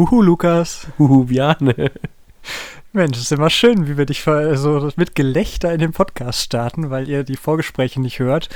Huhu, 0.00 0.22
Lukas. 0.22 0.86
Huhu, 0.98 1.24
Bjane. 1.26 1.90
Mensch, 2.94 3.18
es 3.18 3.24
ist 3.24 3.32
immer 3.32 3.50
schön, 3.50 3.86
wie 3.86 3.98
wir 3.98 4.06
dich 4.06 4.22
so 4.22 4.90
mit 4.96 5.14
Gelächter 5.14 5.74
in 5.74 5.78
den 5.78 5.92
Podcast 5.92 6.40
starten, 6.40 6.88
weil 6.88 7.06
ihr 7.06 7.22
die 7.22 7.36
Vorgespräche 7.36 8.00
nicht 8.00 8.18
hört. 8.18 8.48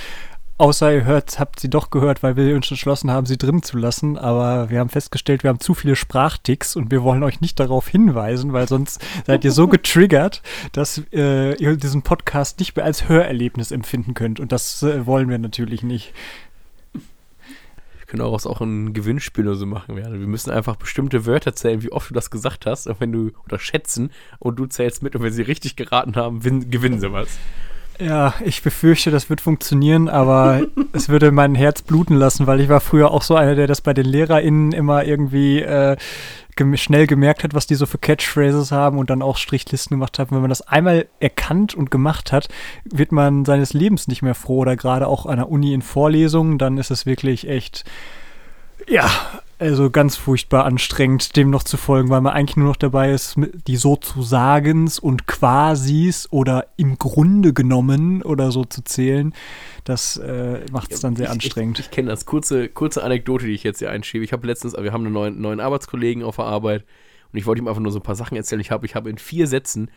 Außer 0.56 0.90
ihr 0.90 1.04
hört, 1.04 1.38
habt 1.38 1.60
sie 1.60 1.68
doch 1.68 1.90
gehört, 1.90 2.22
weil 2.22 2.36
wir 2.36 2.56
uns 2.56 2.70
entschlossen 2.70 3.10
haben, 3.10 3.26
sie 3.26 3.36
drin 3.36 3.62
zu 3.62 3.76
lassen. 3.76 4.16
Aber 4.16 4.70
wir 4.70 4.78
haben 4.80 4.88
festgestellt, 4.88 5.42
wir 5.42 5.50
haben 5.50 5.60
zu 5.60 5.74
viele 5.74 5.96
Sprachticks 5.96 6.76
und 6.76 6.90
wir 6.90 7.02
wollen 7.02 7.22
euch 7.22 7.42
nicht 7.42 7.60
darauf 7.60 7.88
hinweisen, 7.88 8.54
weil 8.54 8.66
sonst 8.66 9.04
seid 9.26 9.44
ihr 9.44 9.52
so 9.52 9.68
getriggert, 9.68 10.40
dass 10.72 11.02
äh, 11.12 11.56
ihr 11.56 11.76
diesen 11.76 12.00
Podcast 12.00 12.58
nicht 12.58 12.74
mehr 12.74 12.86
als 12.86 13.06
Hörerlebnis 13.10 13.70
empfinden 13.70 14.14
könnt. 14.14 14.40
Und 14.40 14.50
das 14.50 14.82
äh, 14.82 15.04
wollen 15.04 15.28
wir 15.28 15.36
natürlich 15.36 15.82
nicht. 15.82 16.14
Wir 18.04 18.08
können 18.08 18.20
daraus 18.20 18.46
auch 18.46 18.60
ein 18.60 18.92
Gewinnspiel 18.92 19.48
oder 19.48 19.56
so 19.56 19.64
machen 19.64 19.96
werden. 19.96 20.20
Wir 20.20 20.26
müssen 20.26 20.50
einfach 20.50 20.76
bestimmte 20.76 21.24
Wörter 21.24 21.54
zählen, 21.54 21.82
wie 21.82 21.90
oft 21.90 22.10
du 22.10 22.14
das 22.14 22.30
gesagt 22.30 22.66
hast, 22.66 22.86
und 22.86 23.00
wenn 23.00 23.12
du, 23.12 23.30
oder 23.46 23.58
schätzen, 23.58 24.10
und 24.38 24.58
du 24.58 24.66
zählst 24.66 25.02
mit, 25.02 25.16
und 25.16 25.22
wenn 25.22 25.32
sie 25.32 25.40
richtig 25.40 25.74
geraten 25.74 26.14
haben, 26.14 26.44
win, 26.44 26.70
gewinnen 26.70 27.00
sie 27.00 27.10
was. 27.12 27.38
Ja, 28.00 28.34
ich 28.44 28.62
befürchte, 28.62 29.10
das 29.10 29.30
wird 29.30 29.40
funktionieren, 29.40 30.08
aber 30.08 30.62
es 30.92 31.08
würde 31.08 31.30
mein 31.30 31.54
Herz 31.54 31.82
bluten 31.82 32.16
lassen, 32.16 32.46
weil 32.46 32.60
ich 32.60 32.68
war 32.68 32.80
früher 32.80 33.10
auch 33.10 33.22
so 33.22 33.36
einer, 33.36 33.54
der 33.54 33.66
das 33.66 33.80
bei 33.80 33.94
den 33.94 34.06
LehrerInnen 34.06 34.72
immer 34.72 35.04
irgendwie 35.04 35.60
äh, 35.60 35.96
gem 36.56 36.76
schnell 36.76 37.06
gemerkt 37.06 37.44
hat, 37.44 37.54
was 37.54 37.66
die 37.66 37.74
so 37.74 37.86
für 37.86 37.98
Catchphrases 37.98 38.72
haben 38.72 38.98
und 38.98 39.10
dann 39.10 39.22
auch 39.22 39.36
Strichlisten 39.36 39.96
gemacht 39.96 40.18
hat. 40.18 40.30
wenn 40.30 40.40
man 40.40 40.50
das 40.50 40.62
einmal 40.62 41.06
erkannt 41.20 41.74
und 41.74 41.90
gemacht 41.90 42.32
hat, 42.32 42.48
wird 42.84 43.12
man 43.12 43.44
seines 43.44 43.72
Lebens 43.72 44.08
nicht 44.08 44.22
mehr 44.22 44.34
froh 44.34 44.58
oder 44.58 44.76
gerade 44.76 45.06
auch 45.06 45.26
an 45.26 45.36
der 45.36 45.50
Uni 45.50 45.72
in 45.72 45.82
Vorlesungen, 45.82 46.58
dann 46.58 46.78
ist 46.78 46.90
es 46.90 47.06
wirklich 47.06 47.48
echt, 47.48 47.84
ja, 48.88 49.10
also 49.58 49.88
ganz 49.88 50.16
furchtbar 50.16 50.64
anstrengend, 50.64 51.36
dem 51.36 51.50
noch 51.50 51.62
zu 51.62 51.76
folgen, 51.76 52.10
weil 52.10 52.20
man 52.20 52.32
eigentlich 52.32 52.56
nur 52.56 52.68
noch 52.68 52.76
dabei 52.76 53.12
ist, 53.12 53.36
die 53.66 53.76
sozusagens 53.76 54.98
und 54.98 55.26
quasis 55.26 56.28
oder 56.30 56.66
im 56.76 56.98
Grunde 56.98 57.52
genommen 57.52 58.22
oder 58.22 58.50
so 58.50 58.64
zu 58.64 58.82
zählen. 58.82 59.32
Das 59.84 60.16
äh, 60.16 60.60
macht 60.72 60.92
es 60.92 61.00
dann 61.00 61.16
sehr 61.16 61.26
ich, 61.26 61.32
anstrengend. 61.32 61.78
Ich, 61.78 61.86
ich 61.86 61.90
kenne 61.90 62.10
das. 62.10 62.26
Kurze, 62.26 62.68
kurze 62.68 63.04
Anekdote, 63.04 63.46
die 63.46 63.52
ich 63.52 63.62
jetzt 63.62 63.78
hier 63.78 63.90
einschiebe. 63.90 64.24
Ich 64.24 64.32
habe 64.32 64.46
letztens, 64.46 64.74
wir 64.76 64.92
haben 64.92 65.04
einen 65.04 65.14
neuen, 65.14 65.40
neuen 65.40 65.60
Arbeitskollegen 65.60 66.24
auf 66.24 66.36
der 66.36 66.46
Arbeit 66.46 66.84
und 67.32 67.38
ich 67.38 67.46
wollte 67.46 67.62
ihm 67.62 67.68
einfach 67.68 67.80
nur 67.80 67.92
so 67.92 68.00
ein 68.00 68.02
paar 68.02 68.16
Sachen 68.16 68.36
erzählen. 68.36 68.60
Ich 68.60 68.70
habe 68.70 68.86
ich 68.86 68.94
hab 68.94 69.06
in 69.06 69.18
vier 69.18 69.46
Sätzen 69.46 69.90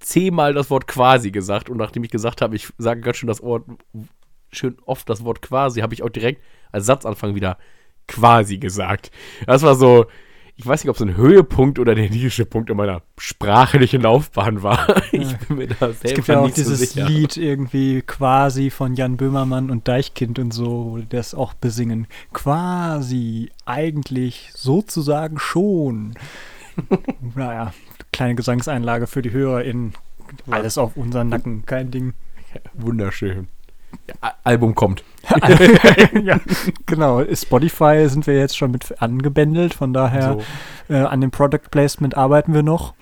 zehnmal 0.00 0.54
das 0.54 0.70
Wort 0.70 0.86
quasi 0.86 1.30
gesagt 1.30 1.70
und 1.70 1.76
nachdem 1.76 2.04
ich 2.04 2.10
gesagt 2.10 2.42
habe, 2.42 2.56
ich 2.56 2.68
sage 2.78 3.00
ganz 3.00 3.16
schön 3.16 3.28
das 3.28 3.42
Wort, 3.42 3.64
schön 4.52 4.76
oft 4.86 5.08
das 5.08 5.24
Wort 5.24 5.40
quasi, 5.40 5.80
habe 5.80 5.94
ich 5.94 6.02
auch 6.02 6.10
direkt 6.10 6.42
als 6.72 6.86
Satzanfang 6.86 7.34
wieder 7.34 7.58
quasi 8.06 8.58
gesagt. 8.58 9.10
Das 9.46 9.62
war 9.62 9.74
so, 9.74 10.06
ich 10.56 10.64
weiß 10.64 10.84
nicht, 10.84 10.90
ob 10.90 10.96
es 10.96 11.02
ein 11.02 11.16
Höhepunkt 11.16 11.78
oder 11.78 11.94
der 11.94 12.08
niedrigste 12.08 12.46
Punkt 12.46 12.70
in 12.70 12.76
meiner 12.76 13.02
sprachlichen 13.18 14.02
Laufbahn 14.02 14.62
war. 14.62 15.02
Ich 15.12 15.36
bin 15.38 15.58
mir 15.58 15.68
da 15.68 15.86
selbst 15.86 16.04
Es 16.04 16.14
gibt 16.14 16.28
ja 16.28 16.40
auch 16.40 16.50
dieses 16.50 16.92
so 16.92 17.04
Lied 17.04 17.36
irgendwie 17.36 18.02
quasi 18.02 18.70
von 18.70 18.94
Jan 18.94 19.16
Böhmermann 19.16 19.70
und 19.70 19.88
Deichkind 19.88 20.38
und 20.38 20.52
so, 20.52 20.90
wo 20.90 20.98
die 20.98 21.08
das 21.08 21.34
auch 21.34 21.54
besingen. 21.54 22.06
Quasi, 22.32 23.50
eigentlich, 23.64 24.50
sozusagen 24.54 25.38
schon. 25.38 26.14
naja, 27.34 27.72
kleine 28.12 28.34
Gesangseinlage 28.34 29.06
für 29.06 29.22
die 29.22 29.32
HörerInnen. 29.32 29.94
Alles 30.50 30.78
auf 30.78 30.96
unseren 30.96 31.28
Nacken, 31.28 31.66
kein 31.66 31.90
Ding. 31.90 32.14
Wunderschön. 32.74 33.48
Album 34.44 34.74
kommt. 34.74 35.04
ja, 36.22 36.40
genau. 36.86 37.24
Spotify 37.34 38.08
sind 38.08 38.26
wir 38.26 38.36
jetzt 38.36 38.56
schon 38.56 38.70
mit 38.70 39.00
angebändelt, 39.00 39.74
von 39.74 39.92
daher 39.92 40.38
so. 40.88 40.94
äh, 40.94 40.98
an 40.98 41.20
dem 41.20 41.30
Product 41.30 41.70
Placement 41.70 42.16
arbeiten 42.16 42.54
wir 42.54 42.62
noch. 42.62 42.94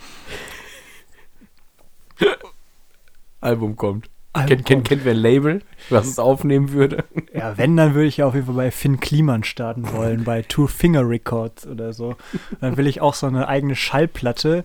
Album 3.40 3.76
kommt. 3.76 4.08
Album 4.34 4.48
kennt, 4.48 4.66
kennt, 4.66 4.88
kennt 4.88 5.04
wer 5.04 5.12
ein 5.12 5.18
Label, 5.18 5.62
was 5.90 6.06
es 6.06 6.18
aufnehmen 6.18 6.72
würde? 6.72 7.04
Ja, 7.34 7.58
wenn, 7.58 7.76
dann 7.76 7.94
würde 7.94 8.08
ich 8.08 8.16
ja 8.16 8.26
auf 8.26 8.34
jeden 8.34 8.46
Fall 8.46 8.54
bei 8.54 8.70
Finn 8.70 8.98
Kliman 8.98 9.44
starten 9.44 9.92
wollen, 9.92 10.24
bei 10.24 10.40
Two 10.40 10.66
Finger 10.68 11.06
Records 11.06 11.66
oder 11.66 11.92
so. 11.92 12.16
Dann 12.60 12.78
will 12.78 12.86
ich 12.86 13.02
auch 13.02 13.12
so 13.12 13.26
eine 13.26 13.46
eigene 13.46 13.74
Schallplatte, 13.74 14.64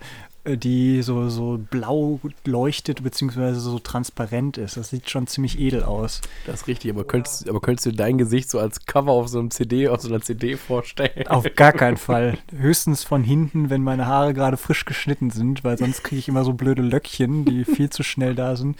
die 0.55 1.01
so, 1.01 1.29
so 1.29 1.59
blau 1.69 2.19
leuchtet, 2.45 3.03
beziehungsweise 3.03 3.59
so 3.59 3.79
transparent 3.79 4.57
ist. 4.57 4.77
Das 4.77 4.89
sieht 4.89 5.09
schon 5.09 5.27
ziemlich 5.27 5.59
edel 5.59 5.83
aus. 5.83 6.21
Das 6.45 6.61
ist 6.61 6.67
richtig, 6.67 6.91
aber 6.91 7.03
könntest, 7.03 7.49
aber 7.49 7.59
könntest 7.59 7.87
du 7.87 7.91
dein 7.91 8.17
Gesicht 8.17 8.49
so 8.49 8.59
als 8.59 8.85
Cover 8.85 9.11
auf 9.11 9.27
so 9.27 9.39
einem 9.39 9.51
CD, 9.51 9.89
auf 9.89 10.01
so 10.01 10.09
einer 10.09 10.21
CD 10.21 10.55
vorstellen? 10.55 11.27
Auf 11.27 11.45
gar 11.55 11.73
keinen 11.73 11.97
Fall. 11.97 12.37
Höchstens 12.55 13.03
von 13.03 13.23
hinten, 13.23 13.69
wenn 13.69 13.83
meine 13.83 14.05
Haare 14.05 14.33
gerade 14.33 14.57
frisch 14.57 14.85
geschnitten 14.85 15.31
sind, 15.31 15.63
weil 15.63 15.77
sonst 15.77 16.03
kriege 16.03 16.19
ich 16.19 16.27
immer 16.27 16.45
so 16.45 16.53
blöde 16.53 16.81
Löckchen, 16.81 17.43
die 17.43 17.65
viel 17.65 17.89
zu 17.89 18.03
schnell 18.03 18.35
da 18.35 18.55
sind. 18.55 18.77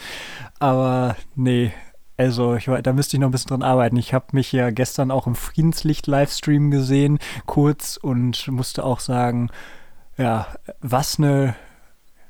Aber 0.59 1.17
nee, 1.35 1.73
also, 2.17 2.56
ich, 2.56 2.66
da 2.66 2.94
müsste 2.94 3.16
ich 3.16 3.22
noch 3.22 3.27
ein 3.27 3.31
bisschen 3.31 3.50
dran 3.50 3.61
arbeiten. 3.61 3.95
Ich 3.95 4.13
habe 4.13 4.25
mich 4.31 4.51
ja 4.51 4.72
gestern 4.72 5.11
auch 5.11 5.27
im 5.27 5.35
Friedenslicht-Livestream 5.35 6.72
gesehen, 6.72 7.19
kurz, 7.45 7.97
und 7.97 8.47
musste 8.47 8.83
auch 8.83 9.00
sagen, 9.00 9.51
ja, 10.17 10.47
was 10.81 11.19
eine 11.19 11.55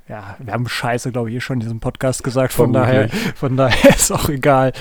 ja, 0.08 0.36
wir 0.38 0.54
haben 0.54 0.66
Scheiße, 0.66 1.12
glaube 1.12 1.28
ich, 1.28 1.34
hier 1.34 1.40
schon 1.42 1.56
in 1.56 1.60
diesem 1.60 1.80
Podcast 1.80 2.24
gesagt, 2.24 2.54
von 2.54 2.72
daher, 2.72 3.10
von 3.34 3.56
daher 3.56 3.90
ist 3.94 4.10
auch 4.10 4.28
egal. 4.30 4.72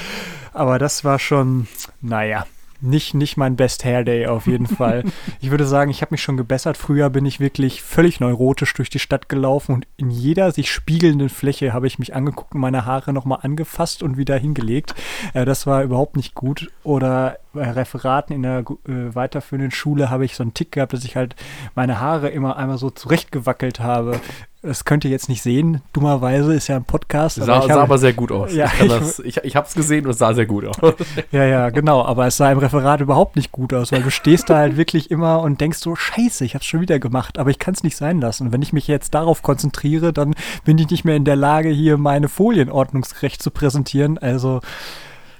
Aber 0.53 0.79
das 0.79 1.03
war 1.03 1.19
schon, 1.19 1.67
naja, 2.01 2.45
nicht, 2.79 3.13
nicht 3.13 3.37
mein 3.37 3.55
Best 3.55 3.83
Hair 3.83 4.03
Day 4.03 4.27
auf 4.27 4.47
jeden 4.47 4.67
Fall. 4.77 5.03
Ich 5.41 5.51
würde 5.51 5.65
sagen, 5.65 5.91
ich 5.91 6.01
habe 6.01 6.13
mich 6.13 6.21
schon 6.21 6.37
gebessert. 6.37 6.77
Früher 6.77 7.09
bin 7.09 7.25
ich 7.25 7.39
wirklich 7.39 7.81
völlig 7.81 8.19
neurotisch 8.19 8.73
durch 8.73 8.89
die 8.89 8.99
Stadt 8.99 9.29
gelaufen 9.29 9.73
und 9.73 9.87
in 9.97 10.09
jeder 10.09 10.51
sich 10.51 10.71
spiegelnden 10.71 11.29
Fläche 11.29 11.73
habe 11.73 11.87
ich 11.87 11.99
mich 11.99 12.15
angeguckt 12.15 12.53
und 12.53 12.61
meine 12.61 12.85
Haare 12.85 13.13
nochmal 13.13 13.39
angefasst 13.41 14.03
und 14.03 14.17
wieder 14.17 14.37
hingelegt. 14.37 14.95
Äh, 15.33 15.45
das 15.45 15.67
war 15.67 15.83
überhaupt 15.83 16.15
nicht 16.15 16.35
gut. 16.35 16.71
Oder 16.83 17.37
Referaten 17.57 18.35
in 18.35 18.43
der 18.43 18.59
äh, 18.59 19.15
weiterführenden 19.15 19.71
Schule 19.71 20.09
habe 20.09 20.25
ich 20.25 20.35
so 20.35 20.43
einen 20.43 20.53
Tick 20.53 20.71
gehabt, 20.71 20.93
dass 20.93 21.03
ich 21.03 21.15
halt 21.15 21.35
meine 21.75 21.99
Haare 21.99 22.29
immer 22.29 22.57
einmal 22.57 22.77
so 22.77 22.89
zurechtgewackelt 22.89 23.79
habe 23.79 24.19
das 24.63 24.85
könnt 24.85 25.05
ihr 25.05 25.11
jetzt 25.11 25.29
nicht 25.29 25.41
sehen. 25.41 25.81
Dummerweise 25.93 26.53
ist 26.53 26.67
ja 26.67 26.75
ein 26.75 26.83
Podcast. 26.83 27.37
Sah 27.37 27.57
aber, 27.57 27.67
sah 27.67 27.83
aber 27.83 27.97
sehr 27.97 28.13
gut 28.13 28.31
aus. 28.31 28.53
Ja, 28.53 28.69
ich, 28.81 28.87
das, 28.89 29.19
ich, 29.19 29.37
ich 29.37 29.55
habe 29.55 29.67
es 29.67 29.75
gesehen 29.75 30.05
und 30.05 30.11
es 30.11 30.17
sah 30.17 30.33
sehr 30.33 30.45
gut 30.45 30.65
aus. 30.65 30.95
ja, 31.31 31.45
ja, 31.45 31.69
genau. 31.69 32.03
Aber 32.03 32.27
es 32.27 32.37
sah 32.37 32.51
im 32.51 32.57
Referat 32.57 32.99
überhaupt 32.99 33.35
nicht 33.35 33.51
gut 33.51 33.73
aus, 33.73 33.91
weil 33.91 34.01
du 34.01 34.11
stehst 34.11 34.49
da 34.49 34.57
halt 34.57 34.75
wirklich 34.75 35.11
immer 35.11 35.41
und 35.41 35.61
denkst 35.61 35.77
so, 35.77 35.95
scheiße, 35.95 36.43
ich 36.43 36.55
habe 36.55 36.63
es 36.63 36.67
schon 36.67 36.81
wieder 36.81 36.99
gemacht, 36.99 37.37
aber 37.37 37.49
ich 37.49 37.59
kann 37.59 37.75
es 37.75 37.83
nicht 37.83 37.95
sein 37.95 38.19
lassen. 38.19 38.47
Und 38.47 38.53
wenn 38.53 38.61
ich 38.61 38.73
mich 38.73 38.87
jetzt 38.87 39.13
darauf 39.13 39.41
konzentriere, 39.41 40.11
dann 40.11 40.35
bin 40.65 40.77
ich 40.77 40.89
nicht 40.89 41.05
mehr 41.05 41.15
in 41.15 41.25
der 41.25 41.35
Lage, 41.35 41.69
hier 41.69 41.97
meine 41.97 42.27
Folien 42.27 42.69
ordnungsgerecht 42.69 43.41
zu 43.41 43.51
präsentieren. 43.51 44.17
Also, 44.17 44.61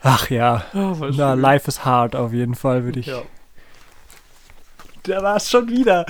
ach 0.01 0.29
ja, 0.29 0.65
oh, 0.73 0.95
na, 1.15 1.33
life 1.33 1.67
is 1.67 1.85
hard 1.85 2.15
auf 2.15 2.33
jeden 2.33 2.55
Fall, 2.55 2.83
würde 2.83 2.99
ich. 2.99 3.07
Ja 3.07 3.21
da 5.07 5.23
war 5.23 5.37
es 5.37 5.49
schon 5.49 5.69
wieder. 5.69 6.05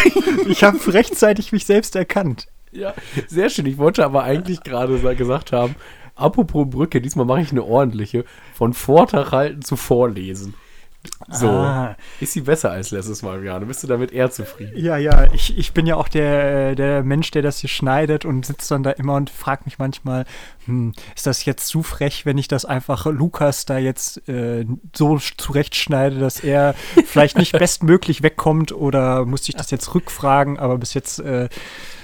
ich 0.46 0.64
habe 0.64 0.78
rechtzeitig 0.92 1.52
mich 1.52 1.66
selbst 1.66 1.96
erkannt. 1.96 2.48
Ja, 2.70 2.94
sehr 3.26 3.50
schön. 3.50 3.66
Ich 3.66 3.78
wollte 3.78 4.04
aber 4.04 4.24
eigentlich 4.24 4.62
gerade 4.62 4.98
gesagt 5.14 5.52
haben, 5.52 5.74
apropos 6.14 6.68
Brücke, 6.68 7.00
diesmal 7.00 7.26
mache 7.26 7.42
ich 7.42 7.50
eine 7.50 7.64
ordentliche. 7.64 8.24
Von 8.54 8.72
Vortrag 8.72 9.32
halten 9.32 9.62
zu 9.62 9.76
Vorlesen. 9.76 10.54
So. 11.28 11.48
Ah. 11.48 11.96
Ist 12.20 12.32
sie 12.32 12.42
besser 12.42 12.70
als 12.70 12.90
letztes 12.90 13.22
Mal, 13.22 13.42
Jana? 13.42 13.64
Bist 13.64 13.82
du 13.82 13.86
damit 13.86 14.12
eher 14.12 14.30
zufrieden? 14.30 14.72
Ja, 14.76 14.96
ja. 14.96 15.32
Ich, 15.32 15.56
ich 15.56 15.72
bin 15.72 15.86
ja 15.86 15.96
auch 15.96 16.08
der, 16.08 16.74
der 16.74 17.02
Mensch, 17.02 17.30
der 17.30 17.42
das 17.42 17.58
hier 17.58 17.70
schneidet 17.70 18.24
und 18.24 18.44
sitzt 18.44 18.70
dann 18.70 18.82
da 18.82 18.90
immer 18.90 19.14
und 19.14 19.30
fragt 19.30 19.64
mich 19.64 19.78
manchmal, 19.78 20.24
hm, 20.66 20.92
ist 21.16 21.26
das 21.26 21.44
jetzt 21.44 21.66
zu 21.66 21.82
frech, 21.82 22.26
wenn 22.26 22.38
ich 22.38 22.48
das 22.48 22.64
einfach 22.64 23.06
Lukas 23.06 23.64
da 23.64 23.78
jetzt 23.78 24.28
äh, 24.28 24.64
so 24.94 25.18
zurechtschneide, 25.18 26.18
dass 26.18 26.40
er 26.40 26.74
vielleicht 27.06 27.38
nicht 27.38 27.52
bestmöglich 27.52 28.22
wegkommt 28.22 28.72
oder 28.72 29.24
muss 29.24 29.48
ich 29.48 29.54
das 29.54 29.70
jetzt 29.70 29.94
rückfragen? 29.94 30.58
Aber 30.58 30.78
bis 30.78 30.94
jetzt 30.94 31.18
äh, 31.20 31.48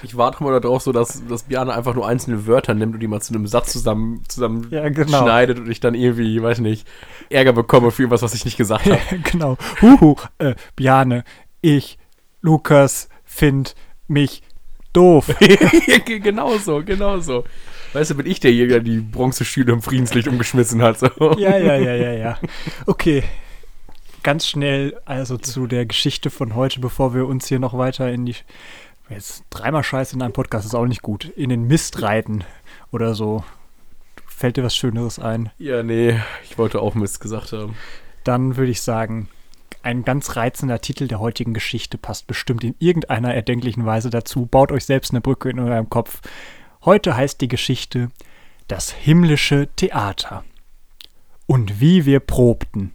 ich 0.03 0.17
warte 0.17 0.43
mal 0.43 0.59
darauf, 0.61 0.83
so 0.83 0.93
dass, 0.93 1.27
dass 1.27 1.45
Biane 1.45 1.75
einfach 1.75 1.95
nur 1.95 2.07
einzelne 2.07 2.47
Wörter 2.47 2.75
nimmt 2.75 2.95
und 2.95 3.01
die 3.01 3.09
mal 3.09 3.21
zu 3.21 3.35
einem 3.35 3.47
Satz 3.47 3.73
zusammen, 3.73 4.23
zusammen 4.29 4.69
ja, 4.71 4.89
genau. 4.89 5.23
schneidet 5.23 5.59
und 5.59 5.69
ich 5.69 5.81
dann 5.81 5.95
irgendwie, 5.95 6.41
weiß 6.41 6.61
nicht, 6.61 6.87
Ärger 7.31 7.53
bekomme 7.53 7.91
für 7.91 8.03
irgendwas, 8.03 8.23
was 8.23 8.35
ich 8.35 8.45
nicht 8.45 8.57
gesagt 8.57 8.87
habe. 8.89 9.19
genau. 9.31 9.57
Huhu, 9.81 10.17
äh, 10.39 10.55
Biane, 10.77 11.25
ich, 11.61 11.99
Lukas, 12.41 13.09
find 13.25 13.75
mich 14.07 14.43
doof. 14.93 15.35
genau 16.05 16.59
so, 16.59 16.83
genau 16.85 17.21
so. 17.21 17.45
Weißt 17.93 18.11
du, 18.11 18.15
bin 18.17 18.27
ich 18.27 18.41
derjenige, 18.41 18.75
der 18.75 18.83
die 18.83 19.01
Bronzestühle 19.01 19.73
im 19.73 19.83
Friedenslicht 19.83 20.29
umgeschmissen 20.29 20.83
hat. 20.83 20.99
So. 20.99 21.09
Ja, 21.39 21.57
ja, 21.57 21.77
ja, 21.77 21.95
ja, 21.95 22.13
ja. 22.13 22.39
Okay. 22.87 23.23
Ganz 24.25 24.49
schnell 24.49 25.01
also 25.05 25.39
zu 25.39 25.67
der 25.69 25.87
Geschichte 25.87 26.29
von 26.29 26.55
heute, 26.55 26.81
bevor 26.81 27.15
wir 27.15 27.27
uns 27.27 27.47
hier 27.47 27.61
noch 27.61 27.79
weiter 27.79 28.11
in 28.11 28.27
die 28.27 28.35
Jetzt 29.11 29.45
dreimal 29.49 29.83
Scheiße 29.83 30.17
in 30.17 30.23
einem 30.23 30.35
Podcast 30.35 30.67
ist 30.67 30.75
auch 30.75 30.85
nicht 30.85 31.01
gut. 31.01 31.25
In 31.25 31.49
den 31.49 31.67
Mist 31.67 32.03
reiten 32.03 32.45
oder 32.93 33.15
so. 33.15 33.43
Fällt 34.27 34.57
dir 34.57 34.65
was 34.65 34.77
Schöneres 34.77 35.19
ein? 35.19 35.51
Ja, 35.59 35.83
nee, 35.83 36.21
ich 36.45 36.59
wollte 36.59 36.81
auch 36.81 36.95
Mist 36.95 37.21
gesagt 37.21 37.53
haben. 37.53 37.75
Dann 38.25 38.57
würde 38.57 38.71
ich 38.71 38.83
sagen, 38.83 39.29
Ein 39.83 40.05
ganz 40.05 40.37
reizender 40.37 40.81
Titel 40.81 41.07
der 41.07 41.21
heutigen 41.21 41.55
Geschichte 41.55 41.99
passt 41.99 42.27
bestimmt 42.27 42.65
in 42.65 42.75
irgendeiner 42.79 43.33
erdenklichen 43.33 43.87
Weise 43.87 44.11
dazu. 44.11 44.47
Baut 44.47 44.73
euch 44.73 44.85
selbst 44.85 45.13
eine 45.13 45.21
Brücke 45.21 45.51
in 45.51 45.61
eurem 45.61 45.89
Kopf. 45.89 46.21
Heute 46.85 47.17
heißt 47.17 47.41
die 47.41 47.49
Geschichte 47.49 48.11
Das 48.67 48.91
himmlische 48.91 49.69
Theater. 49.77 50.45
Und 51.47 51.81
wie 51.81 52.05
wir 52.05 52.21
probten. 52.21 52.93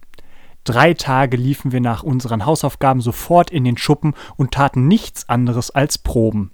Drei 0.62 0.94
Tage 0.94 1.36
liefen 1.36 1.72
wir 1.72 1.80
nach 1.80 2.02
unseren 2.02 2.46
Hausaufgaben 2.46 3.00
sofort 3.00 3.50
in 3.50 3.64
den 3.64 3.76
Schuppen 3.76 4.14
und 4.36 4.52
taten 4.52 4.86
nichts 4.86 5.28
anderes 5.28 5.70
als 5.70 5.98
proben. 5.98 6.52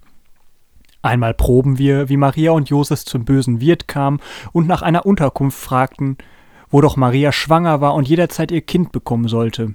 Einmal 1.02 1.34
proben 1.34 1.78
wir, 1.78 2.08
wie 2.08 2.16
Maria 2.16 2.52
und 2.52 2.68
Josef 2.68 3.04
zum 3.04 3.24
bösen 3.24 3.60
Wirt 3.60 3.88
kamen 3.88 4.20
und 4.52 4.66
nach 4.66 4.82
einer 4.82 5.06
Unterkunft 5.06 5.58
fragten, 5.58 6.18
wo 6.70 6.80
doch 6.80 6.96
Maria 6.96 7.32
schwanger 7.32 7.80
war 7.80 7.94
und 7.94 8.08
jederzeit 8.08 8.50
ihr 8.50 8.62
Kind 8.62 8.92
bekommen 8.92 9.28
sollte. 9.28 9.74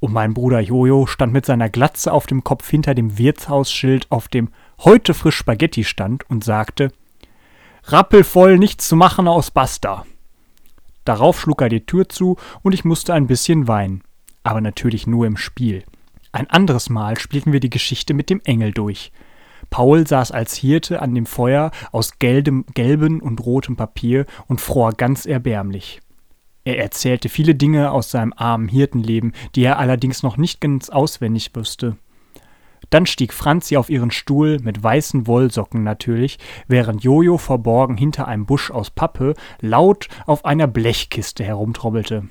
Und 0.00 0.12
mein 0.12 0.34
Bruder 0.34 0.60
Jojo 0.60 1.06
stand 1.06 1.32
mit 1.32 1.46
seiner 1.46 1.68
Glatze 1.68 2.12
auf 2.12 2.26
dem 2.26 2.44
Kopf 2.44 2.68
hinter 2.68 2.94
dem 2.94 3.18
Wirtshausschild, 3.18 4.10
auf 4.10 4.28
dem 4.28 4.50
heute 4.84 5.14
frisch 5.14 5.36
Spaghetti 5.36 5.84
stand, 5.84 6.28
und 6.30 6.44
sagte: 6.44 6.92
Rappelvoll 7.84 8.58
nichts 8.58 8.88
zu 8.88 8.96
machen 8.96 9.26
aus 9.26 9.50
Basta. 9.50 10.04
Darauf 11.04 11.40
schlug 11.40 11.62
er 11.62 11.68
die 11.68 11.86
Tür 11.86 12.08
zu 12.08 12.36
und 12.62 12.74
ich 12.74 12.84
musste 12.84 13.14
ein 13.14 13.26
bisschen 13.26 13.66
weinen. 13.66 14.02
Aber 14.44 14.60
natürlich 14.60 15.06
nur 15.06 15.26
im 15.26 15.36
Spiel. 15.36 15.84
Ein 16.32 16.50
anderes 16.50 16.90
Mal 16.90 17.18
spielten 17.18 17.52
wir 17.52 17.60
die 17.60 17.70
Geschichte 17.70 18.14
mit 18.14 18.30
dem 18.30 18.40
Engel 18.44 18.72
durch. 18.72 19.10
Paul 19.70 20.06
saß 20.06 20.30
als 20.32 20.54
Hirte 20.54 21.02
an 21.02 21.14
dem 21.14 21.26
Feuer 21.26 21.70
aus 21.92 22.18
gelbem, 22.18 22.64
gelbem 22.74 23.20
und 23.20 23.44
rotem 23.44 23.76
Papier 23.76 24.26
und 24.46 24.60
fror 24.60 24.92
ganz 24.92 25.26
erbärmlich. 25.26 26.00
Er 26.68 26.76
erzählte 26.76 27.30
viele 27.30 27.54
Dinge 27.54 27.92
aus 27.92 28.10
seinem 28.10 28.34
armen 28.36 28.68
Hirtenleben, 28.68 29.32
die 29.54 29.64
er 29.64 29.78
allerdings 29.78 30.22
noch 30.22 30.36
nicht 30.36 30.60
ganz 30.60 30.90
auswendig 30.90 31.52
wusste. 31.54 31.96
Dann 32.90 33.06
stieg 33.06 33.32
Franzi 33.32 33.78
auf 33.78 33.88
ihren 33.88 34.10
Stuhl, 34.10 34.58
mit 34.60 34.82
weißen 34.82 35.26
Wollsocken 35.26 35.82
natürlich, 35.82 36.38
während 36.66 37.02
Jojo 37.02 37.38
verborgen 37.38 37.96
hinter 37.96 38.28
einem 38.28 38.44
Busch 38.44 38.70
aus 38.70 38.90
Pappe 38.90 39.32
laut 39.62 40.08
auf 40.26 40.44
einer 40.44 40.66
Blechkiste 40.66 41.42
herumtrommelte. 41.42 42.28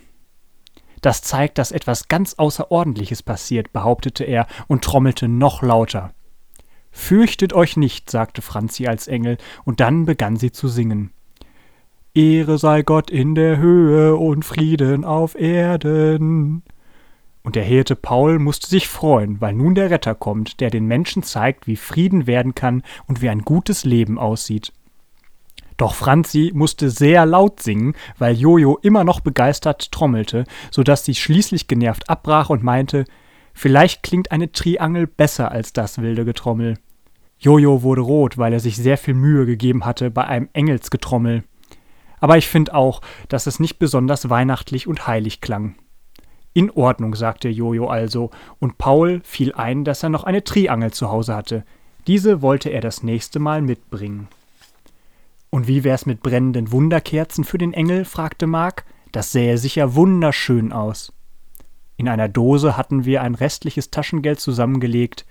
Das 1.01 1.23
zeigt, 1.23 1.57
dass 1.57 1.71
etwas 1.71 2.07
ganz 2.07 2.35
Außerordentliches 2.35 3.23
passiert, 3.23 3.73
behauptete 3.73 4.23
er 4.23 4.45
und 4.67 4.83
trommelte 4.83 5.27
noch 5.27 5.63
lauter. 5.63 6.13
Fürchtet 6.91 7.53
euch 7.53 7.75
nicht, 7.75 8.11
sagte 8.11 8.43
Franzi 8.43 8.85
als 8.85 9.07
Engel, 9.07 9.39
und 9.65 9.79
dann 9.79 10.05
begann 10.05 10.37
sie 10.37 10.51
zu 10.51 10.67
singen. 10.67 11.11
Ehre 12.17 12.57
sei 12.57 12.81
Gott 12.81 13.11
in 13.11 13.35
der 13.35 13.59
Höhe 13.59 14.15
und 14.15 14.43
Frieden 14.43 15.05
auf 15.05 15.39
Erden. 15.39 16.63
Und 17.43 17.55
der 17.55 17.63
Hirte 17.63 17.95
Paul 17.95 18.39
musste 18.39 18.65
sich 18.65 18.87
freuen, 18.87 19.39
weil 19.39 19.53
nun 19.53 19.75
der 19.75 19.91
Retter 19.91 20.15
kommt, 20.15 20.59
der 20.59 20.71
den 20.71 20.87
Menschen 20.87 21.21
zeigt, 21.21 21.67
wie 21.67 21.75
Frieden 21.75 22.25
werden 22.25 22.55
kann 22.55 22.81
und 23.05 23.21
wie 23.21 23.29
ein 23.29 23.43
gutes 23.43 23.85
Leben 23.85 24.17
aussieht. 24.17 24.73
Doch 25.77 25.93
Franzi 25.93 26.51
musste 26.55 26.89
sehr 26.89 27.27
laut 27.27 27.61
singen, 27.61 27.93
weil 28.17 28.35
Jojo 28.35 28.79
immer 28.81 29.03
noch 29.03 29.19
begeistert 29.19 29.91
trommelte, 29.91 30.45
so 30.71 30.81
dass 30.81 31.05
sie 31.05 31.13
schließlich 31.13 31.67
genervt 31.67 32.09
abbrach 32.09 32.49
und 32.49 32.63
meinte, 32.63 33.05
vielleicht 33.53 34.01
klingt 34.01 34.31
eine 34.31 34.51
Triangel 34.51 35.05
besser 35.05 35.51
als 35.51 35.71
das 35.71 36.01
wilde 36.01 36.25
Getrommel. 36.25 36.79
Jojo 37.37 37.83
wurde 37.83 38.01
rot, 38.01 38.39
weil 38.39 38.53
er 38.53 38.59
sich 38.59 38.75
sehr 38.75 38.97
viel 38.97 39.13
Mühe 39.13 39.45
gegeben 39.45 39.85
hatte 39.85 40.09
bei 40.09 40.25
einem 40.25 40.49
Engelsgetrommel. 40.53 41.43
Aber 42.19 42.37
ich 42.37 42.47
finde 42.47 42.73
auch, 42.73 43.01
dass 43.29 43.47
es 43.47 43.59
nicht 43.59 43.79
besonders 43.79 44.29
weihnachtlich 44.29 44.87
und 44.87 45.07
heilig 45.07 45.41
klang. 45.41 45.75
In 46.53 46.71
Ordnung, 46.71 47.13
sagte 47.13 47.49
Jojo 47.49 47.87
also, 47.87 48.31
und 48.59 48.77
Paul 48.77 49.21
fiel 49.23 49.53
ein, 49.53 49.83
dass 49.83 50.01
er 50.01 50.09
noch 50.09 50.23
eine 50.23 50.43
Triangel 50.43 50.91
zu 50.91 51.09
Hause 51.09 51.35
hatte. 51.35 51.63
Diese 52.07 52.41
wollte 52.41 52.69
er 52.69 52.81
das 52.81 53.03
nächste 53.03 53.37
Mal 53.37 53.61
mitbringen. 53.61 54.27
Und 55.49 55.67
wie 55.67 55.83
wär's 55.83 56.05
mit 56.05 56.23
brennenden 56.23 56.71
Wunderkerzen 56.71 57.43
für 57.43 57.57
den 57.57 57.73
Engel? 57.73 58.05
fragte 58.05 58.47
Mark. 58.47 58.85
Das 59.11 59.31
sähe 59.31 59.57
sicher 59.57 59.95
wunderschön 59.95 60.71
aus. 60.73 61.13
In 61.95 62.07
einer 62.07 62.27
Dose 62.29 62.77
hatten 62.77 63.05
wir 63.05 63.21
ein 63.21 63.35
restliches 63.35 63.89
Taschengeld 63.89 64.39
zusammengelegt. 64.39 65.25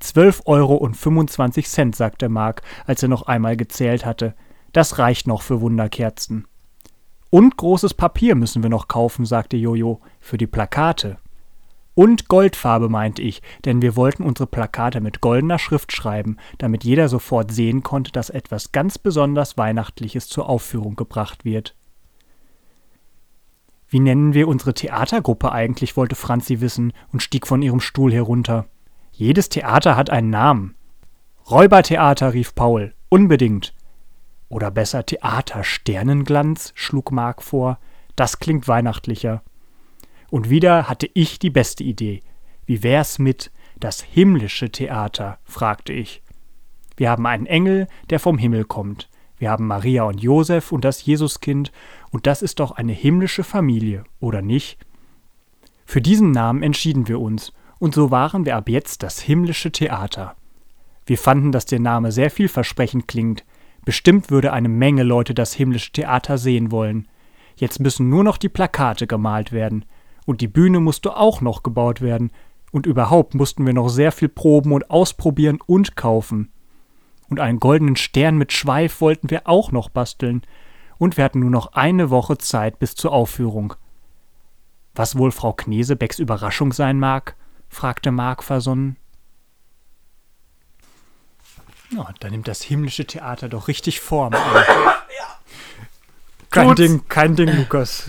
Zwölf 0.00 0.42
Euro 0.44 0.74
und 0.74 0.96
25 0.96 1.68
Cent, 1.68 1.96
sagte 1.96 2.28
Mark, 2.28 2.62
als 2.86 3.02
er 3.02 3.08
noch 3.08 3.22
einmal 3.22 3.56
gezählt 3.56 4.04
hatte. 4.04 4.34
Das 4.74 4.98
reicht 4.98 5.28
noch 5.28 5.42
für 5.42 5.60
Wunderkerzen. 5.60 6.48
Und 7.30 7.56
großes 7.56 7.94
Papier 7.94 8.34
müssen 8.34 8.64
wir 8.64 8.70
noch 8.70 8.88
kaufen, 8.88 9.24
sagte 9.24 9.56
Jojo, 9.56 10.00
für 10.18 10.36
die 10.36 10.48
Plakate. 10.48 11.18
Und 11.94 12.26
Goldfarbe, 12.26 12.88
meinte 12.88 13.22
ich, 13.22 13.40
denn 13.64 13.82
wir 13.82 13.94
wollten 13.94 14.24
unsere 14.24 14.48
Plakate 14.48 15.00
mit 15.00 15.20
goldener 15.20 15.60
Schrift 15.60 15.92
schreiben, 15.92 16.38
damit 16.58 16.82
jeder 16.82 17.08
sofort 17.08 17.52
sehen 17.52 17.84
konnte, 17.84 18.10
dass 18.10 18.30
etwas 18.30 18.72
ganz 18.72 18.98
besonders 18.98 19.56
Weihnachtliches 19.56 20.26
zur 20.26 20.48
Aufführung 20.48 20.96
gebracht 20.96 21.44
wird. 21.44 21.76
Wie 23.88 24.00
nennen 24.00 24.34
wir 24.34 24.48
unsere 24.48 24.74
Theatergruppe 24.74 25.52
eigentlich, 25.52 25.96
wollte 25.96 26.16
Franzi 26.16 26.60
wissen 26.60 26.92
und 27.12 27.22
stieg 27.22 27.46
von 27.46 27.62
ihrem 27.62 27.80
Stuhl 27.80 28.12
herunter. 28.12 28.66
Jedes 29.12 29.50
Theater 29.50 29.96
hat 29.96 30.10
einen 30.10 30.30
Namen. 30.30 30.74
Räubertheater, 31.48 32.32
rief 32.32 32.56
Paul. 32.56 32.92
Unbedingt. 33.08 33.73
Oder 34.48 34.70
besser 34.70 35.04
Theater 35.04 35.64
Sternenglanz, 35.64 36.72
schlug 36.74 37.12
Mark 37.12 37.42
vor. 37.42 37.78
Das 38.16 38.38
klingt 38.38 38.68
weihnachtlicher. 38.68 39.42
Und 40.30 40.50
wieder 40.50 40.88
hatte 40.88 41.08
ich 41.14 41.38
die 41.38 41.50
beste 41.50 41.84
Idee. 41.84 42.20
Wie 42.66 42.82
wär's 42.82 43.18
mit 43.18 43.50
das 43.78 44.02
himmlische 44.02 44.70
Theater? 44.70 45.38
fragte 45.44 45.92
ich. 45.92 46.22
Wir 46.96 47.10
haben 47.10 47.26
einen 47.26 47.46
Engel, 47.46 47.88
der 48.10 48.20
vom 48.20 48.38
Himmel 48.38 48.64
kommt. 48.64 49.08
Wir 49.36 49.50
haben 49.50 49.66
Maria 49.66 50.04
und 50.04 50.22
Josef 50.22 50.72
und 50.72 50.84
das 50.84 51.04
Jesuskind, 51.04 51.72
und 52.10 52.26
das 52.26 52.40
ist 52.40 52.60
doch 52.60 52.70
eine 52.72 52.92
himmlische 52.92 53.42
Familie, 53.42 54.04
oder 54.20 54.42
nicht? 54.42 54.78
Für 55.84 56.00
diesen 56.00 56.30
Namen 56.30 56.62
entschieden 56.62 57.08
wir 57.08 57.20
uns, 57.20 57.52
und 57.78 57.94
so 57.94 58.10
waren 58.10 58.46
wir 58.46 58.56
ab 58.56 58.68
jetzt 58.68 59.02
das 59.02 59.20
himmlische 59.20 59.72
Theater. 59.72 60.36
Wir 61.06 61.18
fanden, 61.18 61.52
dass 61.52 61.66
der 61.66 61.80
Name 61.80 62.12
sehr 62.12 62.30
vielversprechend 62.30 63.08
klingt, 63.08 63.44
Bestimmt 63.84 64.30
würde 64.30 64.52
eine 64.52 64.68
Menge 64.68 65.02
Leute 65.02 65.34
das 65.34 65.52
himmlische 65.52 65.92
Theater 65.92 66.38
sehen 66.38 66.70
wollen. 66.70 67.08
Jetzt 67.56 67.80
müssen 67.80 68.08
nur 68.08 68.24
noch 68.24 68.36
die 68.36 68.48
Plakate 68.48 69.06
gemalt 69.06 69.52
werden. 69.52 69.84
Und 70.26 70.40
die 70.40 70.48
Bühne 70.48 70.80
musste 70.80 71.16
auch 71.16 71.40
noch 71.40 71.62
gebaut 71.62 72.00
werden. 72.00 72.30
Und 72.72 72.86
überhaupt 72.86 73.34
mussten 73.34 73.66
wir 73.66 73.74
noch 73.74 73.88
sehr 73.88 74.10
viel 74.10 74.28
proben 74.28 74.72
und 74.72 74.90
ausprobieren 74.90 75.58
und 75.66 75.96
kaufen. 75.96 76.50
Und 77.28 77.40
einen 77.40 77.60
goldenen 77.60 77.96
Stern 77.96 78.36
mit 78.36 78.52
Schweif 78.52 79.00
wollten 79.00 79.30
wir 79.30 79.42
auch 79.46 79.70
noch 79.70 79.88
basteln. 79.88 80.42
Und 80.98 81.16
wir 81.16 81.24
hatten 81.24 81.40
nur 81.40 81.50
noch 81.50 81.72
eine 81.74 82.10
Woche 82.10 82.38
Zeit 82.38 82.78
bis 82.78 82.94
zur 82.94 83.12
Aufführung. 83.12 83.74
Was 84.94 85.18
wohl 85.18 85.32
Frau 85.32 85.52
Knesebecks 85.52 86.18
Überraschung 86.18 86.72
sein 86.72 86.98
mag? 86.98 87.36
fragte 87.68 88.12
Mark 88.12 88.44
versonnen. 88.44 88.96
Oh, 91.96 92.06
da 92.20 92.30
nimmt 92.30 92.48
das 92.48 92.62
himmlische 92.62 93.04
Theater 93.04 93.48
doch 93.48 93.68
richtig 93.68 94.00
Form. 94.00 94.32
ja. 94.32 94.94
Kein 96.50 96.68
Tut's. 96.68 96.76
Ding, 96.76 97.02
kein 97.08 97.34
Ding, 97.34 97.48
Lukas. 97.56 98.04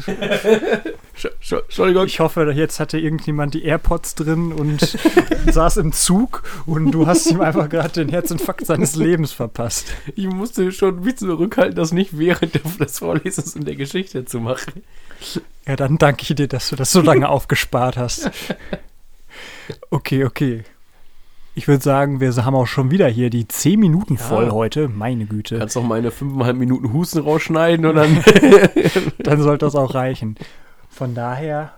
Entschuldigung. 1.50 2.06
Ich 2.06 2.20
hoffe, 2.20 2.52
jetzt 2.52 2.80
hatte 2.80 3.00
irgendjemand 3.00 3.56
die 3.56 3.64
AirPods 3.64 4.14
drin 4.16 4.52
und 4.54 4.82
saß 5.52 5.78
im 5.78 5.94
Zug 5.94 6.44
und 6.68 6.92
du 6.92 7.08
hast 7.08 7.26
ihm 7.28 7.42
einfach 7.42 7.70
gerade 7.70 7.90
den 7.90 8.10
Herzinfarkt 8.10 8.66
seines 8.68 8.96
Lebens 8.96 9.32
verpasst. 9.32 9.88
Ich 10.16 10.28
musste 10.28 10.72
schon 10.72 10.98
ein 10.98 11.02
bisschen 11.02 11.30
zurückhalten, 11.30 11.76
das 11.76 11.92
nicht 11.92 12.20
während 12.20 12.54
des 12.80 13.00
Vorlesens 13.00 13.56
in 13.56 13.66
der 13.66 13.76
Geschichte 13.76 14.26
zu 14.26 14.40
machen. 14.40 14.84
Ja, 15.66 15.76
dann 15.76 15.98
danke 15.98 16.22
ich 16.22 16.36
dir, 16.36 16.48
dass 16.48 16.70
du 16.70 16.76
das 16.76 16.92
so 16.92 17.02
lange 17.02 17.30
aufgespart 17.30 17.98
hast. 17.98 18.30
Okay, 19.90 20.24
okay. 20.26 20.64
Ich 21.58 21.70
würde 21.70 21.82
sagen, 21.82 22.20
wir 22.20 22.36
haben 22.36 22.54
auch 22.54 22.68
schon 22.68 22.92
wieder 22.92 23.08
hier 23.08 23.30
die 23.30 23.48
10 23.48 23.80
Minuten 23.80 24.18
voll 24.18 24.48
ja. 24.48 24.52
heute. 24.52 24.90
Meine 24.90 25.26
Güte. 25.26 25.58
Kannst 25.58 25.78
doch 25.78 25.84
meine 25.84 26.10
5,5 26.10 26.54
Minuten 26.54 26.92
Husten 26.92 27.20
rausschneiden 27.20 27.86
und 27.86 27.96
dann. 27.96 28.22
dann 29.20 29.42
sollte 29.42 29.66
das 29.66 29.74
auch 29.74 29.96
reichen. 29.96 30.36
Von 30.90 31.16
daher 31.16 31.72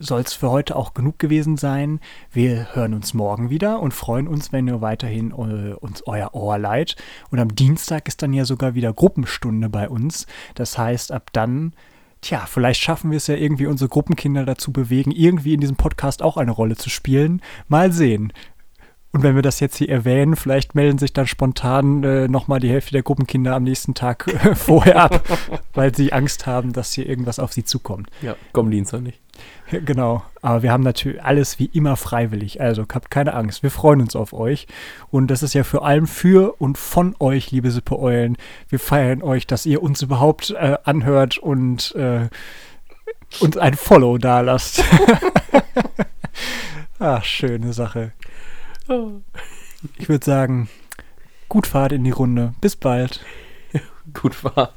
soll 0.00 0.22
es 0.22 0.32
für 0.32 0.50
heute 0.50 0.74
auch 0.74 0.94
genug 0.94 1.20
gewesen 1.20 1.56
sein. 1.56 2.00
Wir 2.32 2.74
hören 2.74 2.92
uns 2.92 3.14
morgen 3.14 3.50
wieder 3.50 3.80
und 3.80 3.94
freuen 3.94 4.26
uns, 4.26 4.52
wenn 4.52 4.66
ihr 4.66 4.80
weiterhin 4.80 5.30
äh, 5.30 5.74
uns 5.74 6.02
euer 6.06 6.34
Ohr 6.34 6.58
leiht. 6.58 6.96
Und 7.30 7.38
am 7.38 7.54
Dienstag 7.54 8.08
ist 8.08 8.22
dann 8.22 8.32
ja 8.32 8.44
sogar 8.44 8.74
wieder 8.74 8.92
Gruppenstunde 8.92 9.68
bei 9.68 9.88
uns. 9.88 10.26
Das 10.56 10.76
heißt, 10.76 11.12
ab 11.12 11.30
dann 11.32 11.72
Tja, 12.22 12.44
vielleicht 12.46 12.82
schaffen 12.82 13.10
wir 13.10 13.16
es 13.16 13.28
ja 13.28 13.34
irgendwie, 13.34 13.66
unsere 13.66 13.88
Gruppenkinder 13.88 14.44
dazu 14.44 14.72
bewegen, 14.72 15.10
irgendwie 15.10 15.54
in 15.54 15.60
diesem 15.60 15.76
Podcast 15.76 16.20
auch 16.20 16.36
eine 16.36 16.50
Rolle 16.50 16.76
zu 16.76 16.90
spielen. 16.90 17.40
Mal 17.66 17.92
sehen. 17.92 18.34
Und 19.12 19.24
wenn 19.24 19.34
wir 19.34 19.42
das 19.42 19.58
jetzt 19.58 19.76
hier 19.76 19.88
erwähnen, 19.88 20.36
vielleicht 20.36 20.76
melden 20.76 20.98
sich 20.98 21.12
dann 21.12 21.26
spontan 21.26 22.04
äh, 22.04 22.28
nochmal 22.28 22.60
die 22.60 22.70
Hälfte 22.70 22.92
der 22.92 23.02
Gruppenkinder 23.02 23.56
am 23.56 23.64
nächsten 23.64 23.94
Tag 23.94 24.28
äh, 24.44 24.54
vorher 24.54 24.96
ab, 25.02 25.22
weil 25.74 25.94
sie 25.94 26.12
Angst 26.12 26.46
haben, 26.46 26.72
dass 26.72 26.92
hier 26.92 27.08
irgendwas 27.08 27.40
auf 27.40 27.52
sie 27.52 27.64
zukommt. 27.64 28.08
Ja, 28.22 28.36
kommen 28.52 28.70
Dienstag 28.70 29.02
nicht. 29.02 29.20
Genau, 29.70 30.22
aber 30.42 30.62
wir 30.62 30.72
haben 30.72 30.82
natürlich 30.82 31.22
alles 31.22 31.58
wie 31.58 31.66
immer 31.66 31.96
freiwillig, 31.96 32.60
also 32.60 32.84
habt 32.92 33.10
keine 33.10 33.34
Angst, 33.34 33.62
wir 33.62 33.70
freuen 33.70 34.00
uns 34.00 34.16
auf 34.16 34.32
euch 34.32 34.66
und 35.10 35.28
das 35.28 35.44
ist 35.44 35.54
ja 35.54 35.62
vor 35.62 35.86
allem 35.86 36.08
für 36.08 36.60
und 36.60 36.76
von 36.76 37.14
euch, 37.20 37.52
liebe 37.52 37.70
Sippe-Eulen. 37.70 38.36
Wir 38.68 38.80
feiern 38.80 39.22
euch, 39.22 39.46
dass 39.46 39.66
ihr 39.66 39.82
uns 39.82 40.02
überhaupt 40.02 40.50
äh, 40.50 40.76
anhört 40.84 41.38
und 41.38 41.94
äh, 41.94 42.28
uns 43.38 43.56
ein 43.56 43.74
Follow 43.74 44.18
da 44.18 44.40
lasst. 44.40 44.82
Ach, 46.98 47.24
schöne 47.24 47.72
Sache. 47.72 48.12
Ich 49.98 50.08
würde 50.08 50.24
sagen, 50.24 50.68
gut 51.48 51.66
Fahrt 51.66 51.92
in 51.92 52.04
die 52.04 52.10
Runde. 52.10 52.54
Bis 52.60 52.76
bald. 52.76 53.24
Gut 54.12 54.34
Fahrt. 54.34 54.74